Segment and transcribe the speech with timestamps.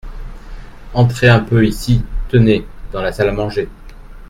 [0.95, 3.69] Entrez un peu ici, tenez, dans la salle à manger.